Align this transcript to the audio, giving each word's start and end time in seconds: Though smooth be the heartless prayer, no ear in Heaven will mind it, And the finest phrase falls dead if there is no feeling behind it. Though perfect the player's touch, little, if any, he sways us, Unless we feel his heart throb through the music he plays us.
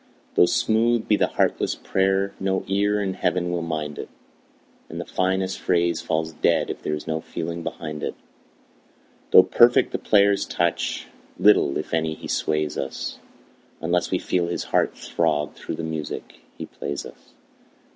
Though 0.33 0.47
smooth 0.47 1.07
be 1.07 1.15
the 1.15 1.27
heartless 1.27 1.75
prayer, 1.75 2.33
no 2.39 2.63
ear 2.65 3.03
in 3.03 3.13
Heaven 3.13 3.51
will 3.51 3.61
mind 3.61 3.99
it, 3.99 4.09
And 4.89 4.99
the 4.99 5.05
finest 5.05 5.59
phrase 5.59 6.01
falls 6.01 6.33
dead 6.33 6.71
if 6.71 6.81
there 6.81 6.95
is 6.95 7.05
no 7.05 7.21
feeling 7.21 7.61
behind 7.61 8.01
it. 8.01 8.15
Though 9.29 9.43
perfect 9.43 9.91
the 9.91 9.99
player's 9.99 10.47
touch, 10.47 11.05
little, 11.37 11.77
if 11.77 11.93
any, 11.93 12.15
he 12.15 12.27
sways 12.27 12.79
us, 12.79 13.19
Unless 13.79 14.09
we 14.09 14.17
feel 14.17 14.47
his 14.47 14.63
heart 14.63 14.97
throb 14.97 15.53
through 15.53 15.75
the 15.75 15.83
music 15.83 16.39
he 16.57 16.65
plays 16.65 17.05
us. 17.05 17.35